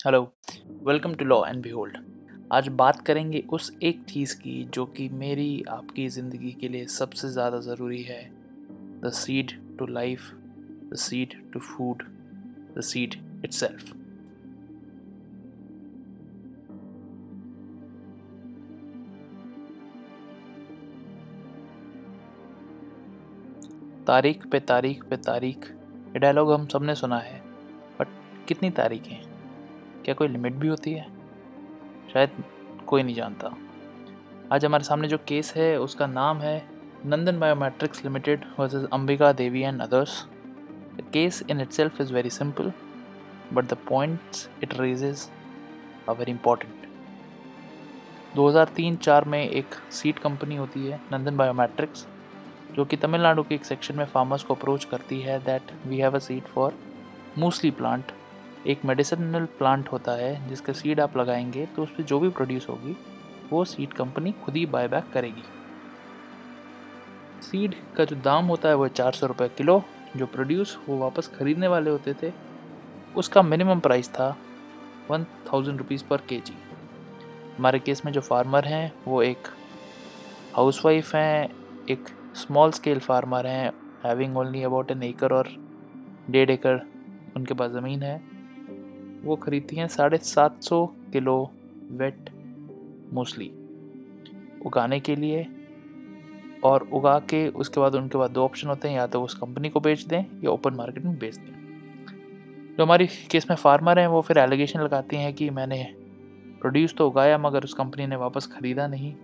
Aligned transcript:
Hello, 0.00 0.20
welcome 0.84 1.14
to 1.14 1.24
Law 1.24 1.36
and 1.46 1.60
Behold. 1.62 1.96
आज 2.52 2.68
बात 2.68 3.00
करेंगे 3.06 3.42
उस 3.52 3.70
एक 3.82 4.04
चीज़ 4.08 4.34
की 4.36 4.52
जो 4.74 4.84
कि 4.86 5.08
मेरी, 5.08 5.64
आपकी 5.70 6.08
ज़िंदगी 6.08 6.52
के 6.60 6.68
लिए 6.68 6.86
सबसे 6.86 7.28
ज़्यादा 7.28 7.58
ज़रूरी 7.60 8.00
है। 8.02 8.22
The 9.00 9.10
seed 9.14 9.52
to 9.78 9.86
life 9.86 10.30
the 10.92 10.96
seed 10.96 11.34
to 11.52 11.60
food 11.60 12.02
the 12.78 12.80
seed 12.80 13.14
itself 13.44 13.92
तारीख 24.06 24.46
पे 24.46 24.60
तारीख 24.60 25.04
पे 25.04 25.16
तारीख, 25.18 25.70
ये 26.06 26.18
डायलॉग 26.18 26.52
हम 26.52 26.66
सबने 26.66 26.94
सुना 26.94 27.18
है 27.18 27.40
बट 28.00 28.18
कितनी 28.48 28.70
तारीखें? 28.70 29.29
क्या 30.04 30.14
कोई 30.14 30.28
लिमिट 30.28 30.54
भी 30.54 30.68
होती 30.68 30.92
है? 30.92 31.06
शायद 32.12 32.42
कोई 32.86 33.02
नहीं 33.02 33.14
जानता। 33.14 33.54
आज 34.52 34.64
हमारे 34.64 34.84
सामने 34.84 35.08
जो 35.08 35.18
केस 35.28 35.52
है, 35.56 35.78
उसका 35.80 36.06
नाम 36.06 36.38
है 36.38 36.62
Nandan 37.06 37.38
biometrics 37.40 38.04
limited 38.04 38.44
versus 38.58 38.86
Ambika 38.92 39.32
Devi 39.32 39.62
and 39.62 39.82
others. 39.82 40.24
The 40.96 41.04
case 41.12 41.42
in 41.50 41.60
itself 41.70 42.00
is 42.00 42.12
very 42.14 42.30
simple 42.30 42.72
but 43.52 43.64
the 43.64 43.76
points 43.88 44.48
it 44.62 44.74
raises 44.80 45.28
are 46.08 46.16
very 46.16 46.32
important 46.32 46.88
2003-4 48.36 49.24
में 49.26 49.42
एक 49.42 49.74
सीट 49.92 50.18
कंपनी 50.18 50.56
होती 50.56 50.86
है, 50.86 51.00
नंदन 51.12 51.36
बायोमेट्रिक्स, 51.36 52.06
जो 52.74 52.84
कि 52.84 52.96
तमिलनाडु 52.96 53.42
के 53.42 53.54
एक 53.54 53.64
सेक्शन 53.64 53.96
में 53.96 54.04
फार्मर्स 54.04 54.42
को 54.42 54.54
अप्रोच 54.54 54.84
करती 54.84 55.20
है 55.20 55.38
that 55.44 55.72
we 55.86 55.98
have 55.98 56.16
a 56.16 56.18
seed 56.18 56.44
for 56.44 56.74
musli 57.38 57.70
plant 57.70 58.12
एक 58.66 58.84
मेडिसिनल 58.84 59.44
प्लांट 59.58 59.88
होता 59.88 60.12
है, 60.12 60.48
जिसका 60.48 60.72
सीड 60.72 61.00
आप 61.00 61.16
लगाएँगे 61.16 61.66
तो 61.66 61.82
उस 61.82 61.90
पर 61.90 62.02
जो 62.02 62.18
भी 62.20 62.28
प्रोड्यूस 62.28 62.68
होगी, 62.68 62.96
वो 63.50 63.64
सीड 63.64 63.92
कंपनी 63.92 64.32
खुद 64.32 64.56
ही 64.56 64.66
बाय 64.66 64.88
बैक 64.88 65.04
करेगी। 65.12 65.42
सीड 67.42 67.74
का 67.96 68.04
जो 68.04 68.16
दाम 68.16 68.44
होता 68.44 68.68
है, 68.68 68.74
वो 68.74 68.88
चार 68.88 69.12
सौ 69.12 69.26
रुपये 69.26 69.48
किलो। 69.48 69.82
जो 70.16 70.26
प्रोड्यूस 70.26 70.78
वो 70.88 70.96
वापस 70.98 71.28
ख़रीदने 71.28 71.68
वाले 71.68 71.90
होते 71.90 72.14
थे, 72.14 72.32
उसका 73.16 73.42
मिनिमम 73.42 73.80
प्राइस 73.80 74.08
था 74.08 74.36
वन 75.10 75.24
थाउज़ेंड 75.24 75.78
रुपीज़ 75.78 76.04
पर 76.04 76.16
के 76.16 76.36
जी 76.36 76.54
हमारे 77.58 77.78
केस 77.78 78.04
में 78.04 78.12
जो 78.12 78.20
फार्मर 78.20 78.64
हैं, 78.64 78.92
वो 79.08 79.22
एक 79.22 79.48
हाउसवाइफ 80.56 81.14
हैं, 81.14 81.48
एक 81.90 82.08
स्मॉल 82.34 82.70
स्केल 82.70 82.98
फार्मर 82.98 83.46
हैं 83.46 83.72
हैविंग 84.04 84.36
ओनली 84.36 84.62
अबाउट 84.62 84.90
एन 84.90 85.02
एकड़ 85.02 85.32
और 85.32 85.48
डेढ़ 86.30 86.50
एकड़ 86.50 86.78
उनके 87.36 87.54
पास 87.54 87.70
ज़मीन 87.70 88.02
है। 88.02 88.29
वो 89.24 89.36
खरीदती 89.36 89.76
हैं 89.76 89.88
साढ़े 89.88 90.18
सात 90.18 90.62
सौ 90.62 90.86
किलो 91.12 91.50
वेट 91.90 92.30
मूसली। 93.12 93.50
उगाने 94.66 95.00
के 95.00 95.16
लिए 95.16 95.46
और 96.64 96.88
उगा 96.92 97.18
के 97.20 97.48
उसके 97.48 97.80
बाद 97.80 97.94
उनके 97.94 98.18
बाद 98.18 98.30
दो 98.30 98.44
ऑप्शन 98.44 98.68
होते 98.68 98.88
हैं, 98.88 98.96
या 98.96 99.06
तो 99.06 99.22
उस 99.22 99.34
कंपनी 99.34 99.68
को 99.68 99.80
बेच 99.80 100.02
दें 100.02 100.24
या 100.44 100.50
ओपन 100.50 100.74
मार्केट 100.74 101.04
में 101.04 101.18
बेच 101.18 101.36
दें। 101.36 102.76
जो 102.76 102.84
हमारी 102.84 103.06
केस 103.30 103.46
में 103.50 103.56
फार्मर 103.56 103.98
हैं, 103.98 104.06
वो 104.06 104.20
फिर 104.20 104.38
एलिगेशन 104.38 104.80
लगाती 104.80 105.16
हैं 105.16 105.32
कि 105.34 105.50
मैंने 105.50 105.82
प्रोड्यूस 106.60 106.94
तो 106.94 107.08
उगाया, 107.08 107.38
मगर 107.38 107.64
उस 107.64 107.74
कंपनी 107.74 108.06
ने 108.06 108.16
वापस 108.16 108.46
ख़रीदा 108.46 108.86
नहीं, 108.86 109.14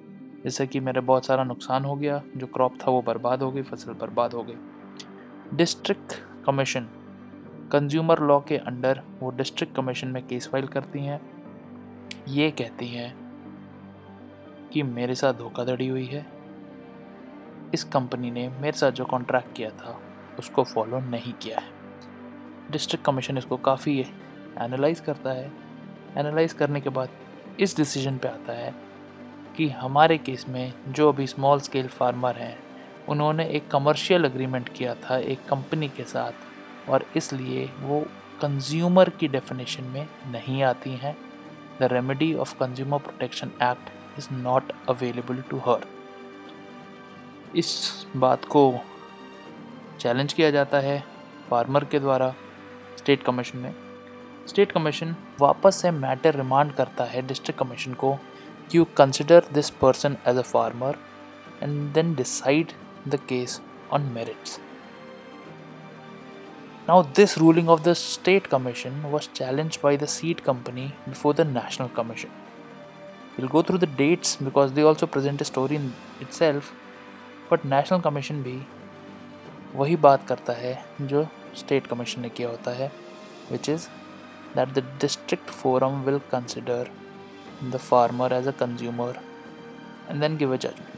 जिससे 0.44 0.66
कि 0.66 0.80
मेरा 0.80 1.00
बहुत 1.00 1.26
सारा 1.26 1.44
नुकसान 1.44 1.84
हो 1.84 1.94
गया। 1.96 2.22
जो 2.36 2.46
क्रॉप 2.46 2.78
था 2.82 2.90
वो 2.90 3.02
बर्बाद 3.02 3.42
हो 3.42 3.50
गई, 3.52 3.62
फ़सल 3.62 3.92
बर्बाद 3.92 4.34
हो 4.34 4.42
गई। 4.42 5.56
डिस्ट्रिक्ट 5.56 6.14
कमीशन 6.46 6.86
कंज्यूमर 7.72 8.18
लॉ 8.18 8.40
के 8.40 8.56
अंडर 8.56 9.00
वो 9.20 9.30
डिस्ट्रिक्ट 9.30 9.74
कमीशन 9.76 10.08
में 10.08 10.26
केस 10.26 10.48
फ़ाइल 10.48 10.66
करती 10.66 11.00
हैं। 11.00 11.20
ये 12.28 12.50
कहती 12.50 12.88
हैं 12.88 13.14
कि 14.72 14.82
मेरे 14.82 15.14
साथ 15.14 15.34
धोखाधड़ी 15.34 15.88
हुई 15.88 16.04
है। 16.04 16.26
इस 17.74 17.84
कंपनी 17.84 18.30
ने 18.30 18.48
मेरे 18.48 18.78
साथ 18.78 18.90
जो 18.90 19.04
कॉन्ट्रैक्ट 19.04 19.56
किया 19.56 19.70
था, 19.70 20.00
उसको 20.38 20.64
फॉलो 20.64 21.00
नहीं 21.00 21.32
किया 21.32 21.58
है। 21.58 22.70
डिस्ट्रिक्ट 22.70 23.04
कमीशन 23.04 23.38
इसको 23.38 23.56
काफ़ी 23.56 24.00
एनालाइज 24.58 25.00
करता 25.00 25.30
है। 25.30 25.52
एनालाइज 26.16 26.52
करने 26.52 26.80
के 26.80 26.90
बाद 26.90 27.08
इस 27.60 27.76
डिसीज़न 27.76 28.18
पे 28.18 28.28
आता 28.28 28.52
है 28.52 28.74
कि 29.56 29.68
हमारे 29.68 30.18
केस 30.18 30.48
में 30.48 30.72
जो 30.88 31.08
अभी 31.08 31.26
स्मॉल 31.26 31.60
स्केल 31.60 31.88
फार्मर 31.88 32.34
हैं, 32.34 32.58
उन्होंने 33.08 33.46
एक 33.46 33.68
कमर्शियल 33.68 34.24
एग्रीमेंट 34.24 34.68
किया 34.68 34.94
था 34.94 35.18
एक 35.18 35.44
कंपनी 35.48 35.88
के 35.88 36.04
साथ। 36.04 36.32
और 36.88 37.04
इसलिए 37.16 37.68
वो 37.80 38.00
कंज्यूमर 38.42 39.08
की 39.10 39.28
डेफिनेशन 39.28 39.84
में 39.84 40.06
नहीं 40.32 40.62
आती 40.62 40.90
हैं। 40.96 41.16
The 41.80 41.88
remedy 41.92 42.32
of 42.34 42.54
consumer 42.58 42.98
protection 42.98 43.50
act 43.62 44.18
is 44.18 44.28
not 44.32 44.72
available 44.88 45.42
to 45.50 45.58
her 45.66 45.86
इस 47.56 48.06
बात 48.16 48.44
को 48.44 48.62
चैलेंज 50.00 50.32
किया 50.32 50.50
जाता 50.50 50.78
है 50.80 51.02
फार्मर 51.50 51.84
के 51.84 51.98
द्वारा 51.98 52.34
स्टेट 52.98 53.22
कमीशन 53.22 53.58
में। 53.58 53.74
स्टेट 54.48 54.72
कमीशन 54.72 55.14
वापस 55.40 55.76
से 55.82 55.90
मैटर 55.90 56.34
रिमांड 56.34 56.72
करता 56.72 57.04
है 57.04 57.22
डिस्ट्रिक्ट 57.26 57.60
कमीशन 57.60 57.94
को 57.94 58.14
कि 58.70 58.78
you 58.78 58.84
consider 58.96 59.44
this 59.52 59.70
person 59.80 60.16
as 60.28 60.36
a 60.36 60.42
farmer 60.42 60.98
and 61.62 61.92
then 61.92 62.14
decide 62.14 62.72
the 63.08 63.18
case 63.28 63.60
on 63.92 64.02
merits 64.14 64.58
Now, 66.88 67.02
this 67.02 67.36
ruling 67.36 67.68
of 67.68 67.82
the 67.82 67.96
State 67.96 68.48
Commission 68.48 69.10
was 69.10 69.26
challenged 69.34 69.82
by 69.82 69.96
the 69.96 70.06
seed 70.06 70.44
company 70.44 70.92
before 71.08 71.34
the 71.34 71.44
National 71.44 71.88
Commission. 71.88 72.30
We'll 73.36 73.48
go 73.48 73.62
through 73.62 73.78
the 73.78 73.86
dates 73.86 74.36
because 74.36 74.72
they 74.72 74.82
also 74.82 75.08
present 75.08 75.40
a 75.40 75.44
story 75.44 75.74
in 75.74 75.92
itself, 76.20 76.70
but 77.50 77.64
National 77.64 78.00
Commission 78.00 78.42
भी 78.44 78.66
वही 79.74 79.96
बात 79.96 80.26
करता 80.28 80.52
है 80.52 80.74
जो 81.02 81.26
State 81.62 81.88
Commission 81.88 82.18
ने 82.18 82.28
किया 82.28 82.48
होता 82.48 82.70
है 82.70 82.92
which 83.50 83.68
is 83.74 83.88
that 84.56 84.74
the 84.78 84.84
district 85.04 85.50
forum 85.62 86.04
will 86.06 86.20
consider 86.34 86.86
the 87.72 87.82
farmer 87.90 88.32
as 88.40 88.46
a 88.46 88.54
consumer 88.64 89.12
and 90.08 90.22
then 90.22 90.38
give 90.38 90.52
a 90.52 90.58
judgment. 90.68 90.95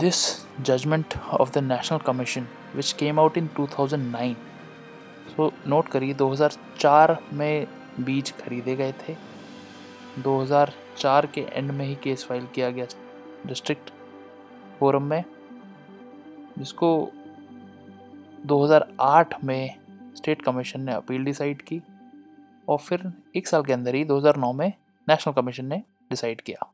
This 0.00 0.44
judgment 0.62 1.14
of 1.32 1.52
the 1.52 1.60
National 1.62 1.98
Commission, 1.98 2.46
which 2.74 2.96
came 2.98 3.18
out 3.18 3.36
in 3.40 3.46
2009 3.58 4.34
so 5.28 5.50
note 5.66 5.88
करिए 5.88 6.14
2004 6.14 7.16
में 7.32 7.66
बीज 8.00 8.32
खरीदे 8.40 8.74
गए 8.76 8.92
थे। 8.92 9.14
2004 10.24 11.26
के 11.34 11.40
एंड 11.40 11.70
में 11.70 11.84
ही 11.86 11.94
case 11.94 12.24
file 12.24 12.46
किया 12.54 12.70
गया 12.70 12.86
डिस्ट्रिक्ट 13.46 13.90
फोरम 14.80 15.02
में, 15.02 15.24
जिसको 16.58 16.92
2008 18.46 19.44
में 19.44 19.74
स्टेट 20.16 20.42
कमीशन 20.42 20.80
ने 20.80 20.92
अपील 20.92 21.24
डिसाइड 21.24 21.62
की 21.62 21.82
और 22.68 22.78
फिर 22.78 23.12
एक 23.36 23.46
साल 23.46 23.62
के 23.62 23.72
अंदर 23.72 23.94
ही 23.94 24.04
2009 24.04 24.52
में 24.52 24.72
नेशनल 25.08 25.34
कमीशन 25.34 25.66
ने 25.66 25.82
डिसाइड 26.10 26.40
किया। 26.40 26.72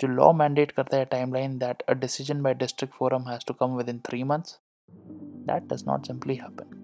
जो 0.00 0.08
लॉ 0.08 0.32
मैंडेट 0.32 0.72
करता 0.72 0.96
है 0.96 1.04
timeline 1.10 1.58
that 1.58 1.82
a 1.82 1.92
decision 1.94 2.42
by 2.42 2.54
district 2.54 2.94
forum 2.94 3.28
has 3.28 3.46
to 3.48 3.54
come 3.54 3.76
within 3.88 3.98
three 4.08 4.22
months 4.24 4.58
that 5.46 5.68
does 5.72 5.84
not 5.88 6.06
simply 6.06 6.34
happen 6.34 6.80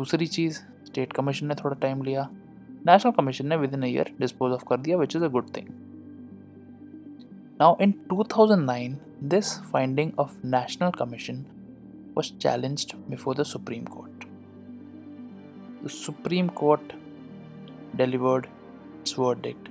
दूसरी 0.00 0.26
चीज़ 0.38 0.60
स्टेट 0.86 1.12
कमीशन 1.12 1.46
ने 1.46 1.54
थोड़ा 1.64 1.76
टाइम 1.80 2.02
लिया 2.02 2.28
नेशनल 2.86 3.12
कमीशन 3.12 3.46
ने 3.46 3.56
within 3.74 3.84
year 3.84 4.14
dispose 4.20 4.52
of 4.52 4.64
कर 4.68 4.80
दिया 4.80 4.96
which 4.98 5.16
is 5.16 5.24
a 5.24 5.28
good 5.28 5.56
thing 5.56 5.68
now 7.60 7.76
in 7.82 7.94
2009 8.12 8.96
this 9.30 9.58
finding 9.72 10.12
of 10.18 10.40
national 10.44 10.90
commission 10.98 11.44
was 12.18 12.30
challenged 12.44 12.94
before 13.08 13.34
the 13.34 13.44
Supreme 13.44 13.86
Court. 13.86 14.24
The 15.82 15.92
Supreme 15.96 16.48
Court 16.50 16.94
delivered 17.94 18.48
its 19.00 19.12
verdict 19.12 19.68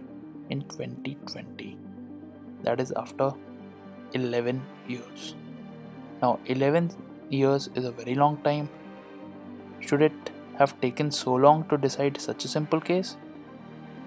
in 0.50 0.62
2020. 0.63 1.78
That 2.62 2.81
is 2.81 2.93
after 2.93 3.32
11 4.14 4.62
years. 4.88 5.35
Now, 6.23 6.38
11 6.47 6.91
years 7.31 7.69
is 7.75 7.85
a 7.85 7.91
very 7.93 8.14
long 8.14 8.37
time. 8.38 8.69
Should 9.81 10.03
it 10.03 10.31
have 10.59 10.81
taken 10.81 11.11
so 11.11 11.35
long 11.35 11.64
to 11.64 11.76
decide 11.76 12.20
such 12.20 12.44
a 12.44 12.49
simple 12.49 12.81
case? 12.81 13.17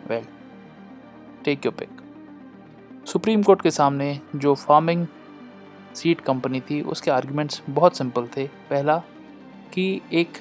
Well, 0.07 0.25
take 1.44 1.63
your 1.66 1.74
pick. 1.74 1.90
Supreme 3.07 3.42
Court 3.44 3.62
के 3.62 3.72
सामने 3.72 4.07
जो 4.36 4.54
farming 4.56 5.06
seed 5.96 6.22
company 6.28 6.60
थी 6.69 6.81
उसके 6.94 7.12
arguments 7.12 7.62
बहुत 7.69 7.98
simple 7.98 8.28
थे 8.38 8.46
पहला 8.69 8.98
कि 9.74 9.86
एक 10.22 10.38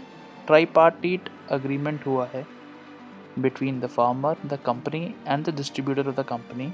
ट्राईपार्टीट 0.46 1.28
अग्रीमेंट 1.52 2.06
हुआ 2.06 2.26
है 2.34 2.46
between 3.38 3.80
the 3.80 3.86
farmer 3.96 4.36
the 4.46 4.58
company 4.66 5.02
and 5.26 5.44
the 5.46 5.54
distributor 5.56 6.08
of 6.08 6.20
the 6.20 6.24
company 6.28 6.72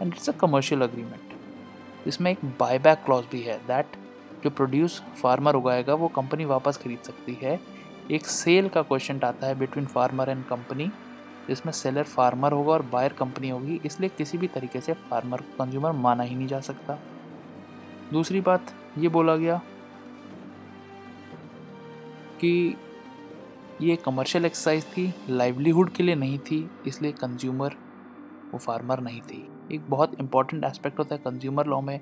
and 0.00 0.12
it's 0.14 0.28
a 0.28 0.32
commercial 0.38 0.82
agreement 0.82 2.08
इसमें 2.08 2.30
एक 2.30 2.44
बायबैक 2.60 3.04
क्लॉज 3.04 3.24
भी 3.32 3.40
है 3.42 3.58
दैट 3.66 3.96
जो 4.44 4.50
प्रोड्यूस 4.50 5.00
फार्मर 5.16 5.54
उगाएगा, 5.54 5.94
वो 5.94 6.08
कंपनी 6.08 6.44
वापस 6.44 6.76
खरीद 6.76 6.98
सकती 6.98 7.38
है। 7.42 7.58
एक 8.10 8.26
सेल 8.26 8.68
का 8.68 8.82
क्वेश्चन 8.82 9.20
आता 9.24 9.46
है 9.46 9.58
बिटवीन 9.58 9.86
फार्मर 9.86 10.28
एंड 10.28 10.44
कंपनी 10.44 10.90
जिसमें 11.48 11.72
सेलर 11.72 12.02
फार्मर 12.04 12.52
होगा 12.52 12.72
और 12.72 12.82
बायर 12.82 13.12
कंपनी 13.12 13.48
होगी, 13.48 13.80
इसलिए 13.84 14.10
किसी 14.18 14.38
भी 14.38 14.46
तरीके 14.48 14.80
से 14.80 14.92
फार्मर 14.92 15.40
को 15.40 15.56
कंज्यूमर 15.58 15.92
माना 15.92 16.22
ही 16.22 16.34
नहीं 16.34 16.46
जा 16.48 16.60
सकता। 16.60 16.98
दूसरी 18.12 18.40
बात, 18.40 18.74
ये 18.98 19.08
बोला 19.08 19.36
गया 19.36 19.60
कि 22.40 22.76
ये 23.80 23.96
कमर्शियल 23.96 24.44
एक्सरसाइज 24.44 24.84
थी 24.86 25.12
लाइवलीहुड 25.28 25.90
के 25.92 26.02
लिए 26.02 26.14
नहीं 26.14 26.38
थी, 26.40 26.68
इसलिए 26.86 27.12
कंज्यूमर 27.12 27.76
वो 28.52 28.58
फार्मर 28.58 29.00
नहीं 29.00 29.20
थी। 29.20 29.48
एक 29.72 29.88
बहुत 29.90 30.20
इंपॉर्टेंट 30.20 30.64
एस्पेक्ट 30.64 30.98
होता 30.98 31.14
है 31.14 31.20
कंज्यूमर 31.24 31.66
लॉ 31.66 31.80
में 31.80 31.98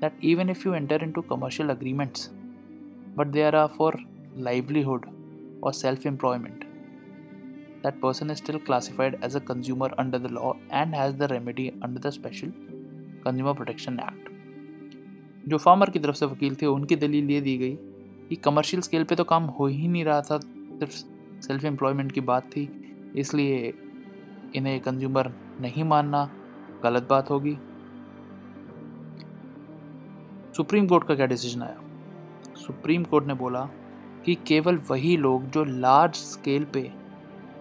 that 0.00 0.24
even 0.24 0.50
if 0.50 0.68
you 0.68 0.74
enter 0.74 1.02
into 1.12 1.22
commercial 1.34 1.70
agreements 1.70 2.30
but 3.16 3.26
they 3.26 3.42
are 3.42 3.56
are 3.56 3.68
for 3.76 3.98
livelihood 4.48 5.06
और 5.64 5.72
self 5.72 6.06
employment 6.06 6.64
that 7.82 7.98
person 8.02 8.30
is 8.32 8.40
still 8.40 8.56
classified 8.68 9.16
as 9.26 9.34
a 9.38 9.40
consumer 9.48 9.88
under 10.02 10.18
the 10.22 10.30
law 10.36 10.48
and 10.78 10.94
has 10.98 11.12
the 11.18 11.26
remedy 11.32 11.66
under 11.86 12.00
the 12.06 12.10
Special 12.14 12.50
Consumer 13.26 13.52
Protection 13.60 14.00
Act. 14.06 14.24
जो 15.48 15.58
farmer 15.58 15.90
की 15.90 15.98
तरफ़ 15.98 16.16
से 16.16 16.26
वकील 16.26 16.56
थे, 16.62 16.66
उनकी 16.66 16.96
दलील 16.96 17.30
ये 17.30 17.40
दी 17.40 17.56
गई 17.58 17.76
कि 18.28 18.36
कमर्शियल 18.44 18.82
स्केल 18.82 19.04
पे 19.04 19.14
तो 19.16 19.24
काम 19.24 19.44
हो 19.58 19.66
ही 19.66 19.88
नहीं 19.88 20.04
रहा 20.04 20.20
था, 20.20 20.38
सिर्फ़ 20.38 20.96
सेल्फ 21.46 21.64
एम्प्लॉयमेंट 21.64 22.12
की 22.12 22.20
बात 22.32 22.50
थी, 22.56 22.68
इसलिए 23.16 23.72
इन्हें 24.56 24.78
कंज्यूमर 24.80 25.32
नहीं 25.60 25.84
मानना 25.84 26.28
गलत 26.82 27.08
बात 27.10 27.30
होगी। 27.30 27.58
सुप्रीम 30.56 30.86
कोर्ट 30.86 31.04
का 31.04 31.14
क्या 31.14 31.26
डिसीज़न 31.26 31.62
आया? 31.62 31.76
सुप्रीम 32.56 33.04
कोर्ट 33.04 33.26
ने 33.26 33.34
बोला 33.34 33.68
कि 34.24 34.34
केवल 34.34 34.76
वही 34.76 35.16
लोग 35.16 35.50
जो 35.50 35.64
लार्ज 35.64 36.14
स्केल 36.14 36.64
पे 36.64 36.92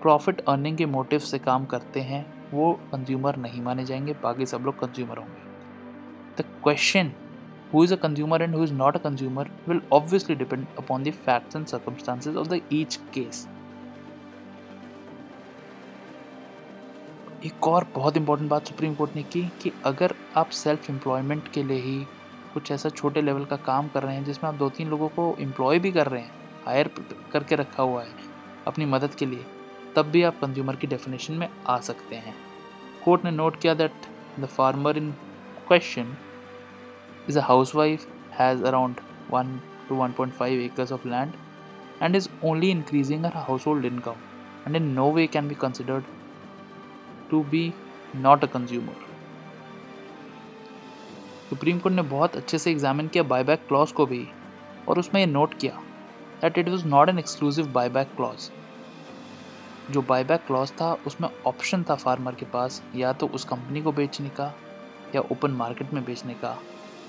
प्रॉफिट 0.02 0.42
अर्निंग 0.42 0.78
के 0.78 0.86
मोटिव 0.86 1.20
से 1.20 1.40
काम 1.40 1.66
करते 1.66 2.00
हैं, 2.00 2.52
वो 2.52 2.74
कंज्यूमर 2.74 3.36
नहीं 3.36 3.62
माने 3.62 3.86
जाएँगे, 3.86 4.14
बाकी 4.14 4.46
सब 4.46 4.62
लोग 4.62 4.80
कंज्यूमर 4.80 5.18
होंगे। 5.18 5.48
The 6.38 6.46
question 6.64 7.12
who 7.76 7.88
is 7.88 7.98
a 7.98 8.02
consumer 8.06 8.40
and 8.42 8.56
who 8.56 8.66
is 8.66 8.80
not 8.82 8.96
a 8.96 9.06
consumer, 9.06 9.46
will 9.70 9.82
obviously 9.94 10.36
depend 10.38 10.66
upon 10.82 11.04
the 11.04 11.14
facts 11.28 11.56
and 11.56 11.66
circumstances 11.74 12.38
of 12.38 12.48
the 12.48 12.62
each 12.74 13.00
case. 13.18 13.57
एक 17.46 17.68
और 17.68 17.86
बहुत 17.96 18.16
इंपॉर्टेंट 18.18 18.50
बात 18.50 18.68
सुप्रीम 18.68 18.94
कोर्ट 18.96 19.16
ने 19.16 19.22
की 19.24 19.42
कि 19.62 19.72
अगर 19.86 20.14
आप 20.38 20.50
सेल्फ 20.50 20.90
एम्प्लॉयमेंट 20.90 21.52
के 21.54 21.64
लिए 21.64 21.82
ही 21.82 21.98
कुछ 22.54 22.72
ऐसा 22.72 22.90
छोटे 22.90 23.22
लेवल 23.22 23.46
का 23.46 23.56
काम 23.66 23.88
कर 23.88 24.04
रहे 24.04 24.16
हैं 24.16 24.24
जिसमें 24.26 24.50
आप 24.50 24.56
दो 24.56 24.70
तीन 24.70 24.90
लोगों 24.90 25.10
को 25.10 25.36
एम्प्लॉय 25.40 25.80
भी 25.80 25.92
कर 25.92 26.08
रहे 26.08 26.22
हैं 26.22 26.32
हायर 26.66 26.90
करके 27.34 27.56
रखा 27.56 27.84
हुआ 27.84 28.02
है 28.04 28.10
अपनी 28.68 28.86
मदद 28.86 29.16
के 29.16 29.26
लिए, 29.26 29.46
तब 29.96 30.06
भी 30.06 30.24
आप 30.24 30.40
कंज्यूमर 30.42 30.76
की 30.76 30.88
डेफिनेशन 30.88 31.34
में 31.34 31.48
आ 31.68 31.78
सकते 31.80 32.16
हैं। 32.16 32.36
कोर्ट 33.06 33.26
ने 33.26 33.32
नोट 33.32 33.62
किया 33.62 33.74
that 33.74 34.10
the 34.40 34.46
farmer 34.48 34.98
in 34.98 35.12
question 35.68 36.16
is 37.30 37.40
a 37.40 37.44
housewife 37.76 38.08
has 38.40 38.64
around 38.64 39.02
one 39.32 39.60
two 39.90 39.96
one 39.96 40.12
point 40.12 40.34
five 40.34 40.62
acres 40.62 40.92
of 40.92 41.08
land 41.08 41.34
and 42.02 42.16
is 42.16 42.30
only 42.46 42.72
increasing 42.72 43.26
her 43.26 43.38
household 43.68 43.86
income 43.86 44.16
and 44.68 44.76
in 44.76 44.94
no 44.94 45.12
way 45.12 45.28
can 45.28 45.48
be 45.48 45.56
considered 45.56 46.17
to 47.30 47.44
be 47.46 47.72
not 48.16 48.44
a 48.44 48.48
consumer 48.48 49.06
Supreme 51.50 51.80
Court 51.80 51.96
ने 51.96 52.02
बहुत 52.04 52.36
अच्छे 52.36 52.58
से 52.58 52.72
examine 52.72 53.08
किया 53.08 53.24
buyback 53.24 53.68
clause 53.68 53.92
को 53.92 54.06
भी, 54.06 54.28
और 54.88 55.00
उसमें 55.00 55.20
ये 55.22 55.28
नोट 55.28 55.54
किया 55.54 55.82
that 56.42 56.58
it 56.58 56.70
was 56.70 56.86
not 56.86 57.10
an 57.10 57.20
exclusive 57.20 57.68
buyback 57.74 58.08
clause 58.16 58.50
जो 59.92 60.02
बायबैक 60.02 60.42
क्लॉज 60.48 60.72
था, 60.72 60.92
उसमें 61.08 61.30
ऑप्शन 61.48 61.84
था 61.84 61.96
फार्मर 61.96 62.36
के 62.36 62.46
पास, 62.46 62.82
या 62.96 63.12
तो 63.14 63.28
उस 63.28 63.44
कंपनी 63.46 63.82
को 63.82 63.92
बेचने 63.92 64.30
का, 64.30 64.54
या 65.16 65.22
ओपन 65.32 65.52
मार्केट 65.52 65.94
में 65.94 66.04
बेचने 66.06 66.34
का। 66.34 66.58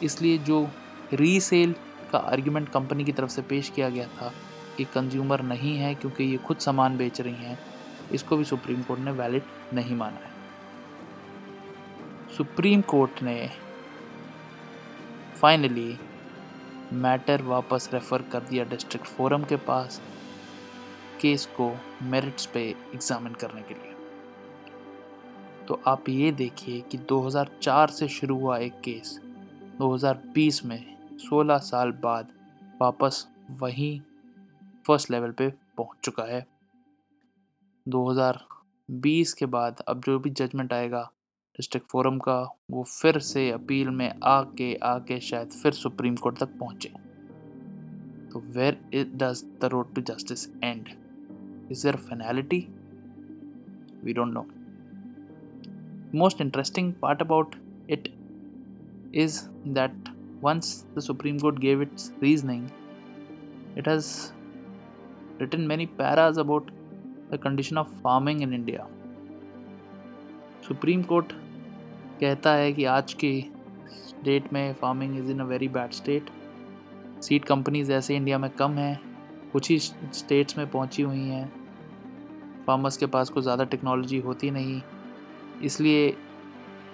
इसलिए 0.03 0.39
जो 0.39 0.69
रीसेल 1.13 1.75
का 2.13 2.19
आर्ग्यूमेंट 2.19 2.69
कंपनी 2.69 3.05
की 3.05 3.13
तरफ़ 3.13 3.31
से 3.31 3.43
पेश 3.43 3.69
किया 3.69 3.89
गया 3.89 4.07
था 4.13 4.33
कि 4.77 4.85
कंज्यूमर 4.85 5.43
नहीं 5.43 5.77
है, 5.79 5.95
क्योंकि 5.95 6.25
ये 6.25 6.37
खुद 6.39 6.57
सामान 6.59 6.97
बेच 6.97 7.21
रही 7.21 7.45
हैं 7.45 7.59
इसको 8.15 8.37
भी 8.37 8.45
सुप्रीम 8.45 8.83
कोर्ट 8.83 9.01
ने 9.01 9.11
वैलिड 9.11 9.43
नहीं 9.75 9.97
माना 9.97 10.17
है। 10.17 10.37
सुप्रीम 12.37 12.81
कोर्ट 12.81 13.23
ने 13.23 13.51
फाइनली 15.37 15.99
मैटर 16.95 17.43
वापस 17.43 17.89
रेफ़र 17.93 18.23
कर 18.23 18.41
दिया 18.41 18.65
डिस्ट्रिक्ट 18.65 19.07
फोरम 19.07 19.45
के 19.45 19.57
पास 19.57 20.01
केस 21.21 21.47
को 21.57 21.71
मेरिट्स 22.03 22.47
पे 22.47 22.63
एग्ज़ामिन 22.95 23.35
करने 23.35 23.63
के 23.63 23.75
लिए। 23.75 23.95
तो 25.67 25.81
आप 25.87 26.09
ये 26.09 26.31
देखिए 26.33 26.81
कि 26.81 26.99
2004 26.99 27.91
से 27.91 28.09
शुरू 28.09 28.39
हुआ 28.39 28.59
एक 28.59 28.81
केस 28.81 29.19
2020 29.79 30.65
में 30.65 30.79
16 31.21 31.59
साल 31.63 31.91
बाद 32.03 32.29
वापस 32.81 33.27
वहीं 33.61 33.99
फ़र्स्ट 34.87 35.11
लेवल 35.11 35.31
पे 35.31 35.49
पहुँच 35.77 36.05
चुका 36.05 36.23
है। 36.23 36.47
2020 37.89 39.33
के 39.33 39.47
बाद 39.47 39.83
अब 39.89 40.01
जो 40.07 40.19
भी 40.19 40.31
जजमेंट 40.31 40.73
आएगा 40.73 41.03
डिस्ट्रिक्ट 41.59 41.87
फोरम 41.89 42.19
का, 42.19 42.41
वो 42.71 42.83
फिर 42.83 43.19
से 43.19 43.51
अपील 43.51 43.89
में 43.91 44.13
आके 44.25 44.75
आके 44.85 45.19
शायद 45.21 45.51
फिर 45.53 45.73
सुप्रीम 45.73 46.17
कोर्ट 46.17 46.39
तक 46.39 46.59
पहुँचे। 46.59 46.89
तो 48.33 48.43
where 48.57 48.79
is 48.95 49.17
does 49.17 49.43
the 49.61 49.69
road 49.73 49.95
to 49.95 50.03
justice 50.13 50.47
and 50.65 50.89
is 51.73 51.87
there 51.87 51.97
finality 51.99 52.61
we 54.05 54.13
don't 54.13 54.33
know 54.35 54.47
most 56.15 56.41
interesting 56.41 56.93
part 57.03 57.23
about 57.23 57.55
it 57.91 58.09
is 59.15 59.43
that 59.69 60.09
once 60.45 60.85
the 60.97 61.01
Supreme 61.01 61.39
Court 61.39 61.59
gave 61.59 61.83
its 61.83 62.13
reasoning 62.23 62.69
it 63.79 63.89
has 63.89 64.11
written 65.41 65.61
many 65.61 65.87
paras 65.99 66.39
about 66.39 66.71
the 67.31 67.39
condition 67.39 67.77
of 67.77 67.89
farming 68.03 68.41
in 68.41 68.53
India. 68.53 68.87
Supreme 70.69 71.03
Court 71.03 71.33
कहता 72.21 72.53
है 72.53 72.73
कि 72.73 72.85
आज 72.85 73.13
के 73.23 73.31
date 74.25 74.53
में 74.53 74.75
farming 74.81 75.19
is 75.19 75.31
in 75.31 75.41
a 75.41 75.45
very 75.45 75.69
bad 75.69 75.93
state 75.93 76.31
seed 77.23 77.45
companies 77.45 77.93
ऐसे 77.93 78.17
India 78.17 78.39
में 78.39 78.51
कम 78.51 78.73
हैं, 78.79 79.01
कुछ 79.53 79.71
ही 79.71 79.79
स्टेट्स 79.79 80.59
में 80.59 80.67
पहुँची 80.71 81.03
हुई 81.03 81.25
हैं। 81.29 81.47
फार्मर्स 82.67 82.97
के 82.97 83.07
पास 83.07 83.31
को 83.31 83.41
ज़्यादा 83.41 83.65
टेक्नोलॉजी 83.65 84.19
होती 84.21 84.51
नहीं। 84.51 84.81
इसलिए 85.63 86.17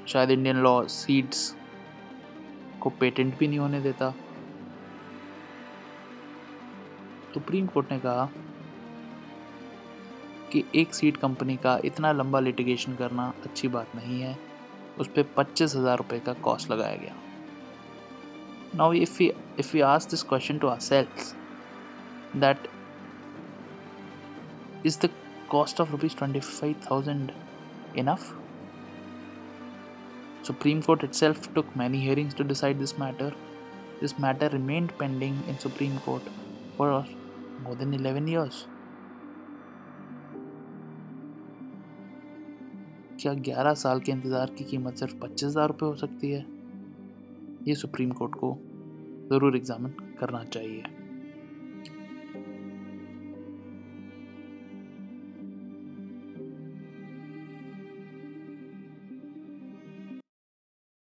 शायद 0.09 0.31
इंडियन 0.31 0.57
लॉ 0.57 0.83
सीड्स 0.89 1.55
को 2.81 2.91
पेटेंट 2.91 3.39
भी 3.39 3.49
नहीं 3.49 3.59
होने 3.59 3.81
देता। 3.81 4.11
सुप्रीम 7.35 7.67
कोर्ट 7.67 7.93
ने 7.93 7.99
कहा 7.99 8.29
कि 10.55 10.65
एक 10.75 10.95
सीट 10.95 11.17
कंपनी 11.17 11.57
का 11.57 11.79
इतना 11.85 12.13
लंबा 12.13 12.41
लिटिगेशन 12.41 12.95
करना 12.95 13.33
अच्छी 13.45 13.69
बात 13.69 13.95
नहीं 13.97 14.21
है। 14.21 14.37
उस 15.01 15.09
पर 15.09 15.23
पच्चीस 15.37 15.75
हज़ार 15.77 15.97
रुपये 15.99 16.19
का 16.21 16.33
कॉस्ट 16.43 16.71
लगाया 16.71 16.97
गया। 16.97 17.15
Now 18.75 18.93
if 18.93 19.23
you 19.23 19.33
if 19.59 19.77
you 19.77 19.85
ask 19.87 20.11
this 20.11 20.23
question 20.23 20.59
to 20.59 20.69
our 20.69 20.79
self 20.83 21.35
that 22.37 22.69
is 24.87 24.99
the 25.01 25.11
cost 25.51 25.81
of 25.81 25.91
rupees 25.91 26.17
twenty 26.17 26.41
five 26.41 26.75
thousand 26.91 27.33
enough 27.99 28.33
Supreme 30.47 30.81
Court 30.81 31.05
itself 31.15 31.53
took 31.55 31.77
many 31.77 32.01
hearings 32.01 32.35
to 32.35 32.45
decide 32.45 32.79
this 32.79 32.99
matter 33.01 33.37
this 34.01 34.19
matter 34.21 34.51
remain 34.53 34.87
pending 34.99 35.49
in 35.49 35.57
Supreme 35.63 35.97
Court 36.07 36.29
for 36.79 36.91
more 37.61 37.77
than 37.77 37.95
eleven 37.95 38.29
years 38.29 38.67
क्या 43.25 43.33
11 43.35 43.75
साल 43.75 44.01
के 44.01 44.13
इंतज़ार 44.13 44.51
की 44.51 44.65
कीमत 44.65 44.97
सिर्फ़ 44.97 45.15
पच्चीस 45.17 45.49
हज़ार 45.49 45.69
रुपये 45.69 45.89
हो 45.89 45.95
सकती 45.95 46.31
है। 46.31 46.41
ये 47.69 47.75
सुप्रीम 47.75 48.11
कोर्ट 48.11 48.35
को 48.35 48.53
ज़रूर 49.31 49.57
एग्ज़ामिन 49.57 49.95
करना 50.21 50.43
चाहिए। 50.45 50.83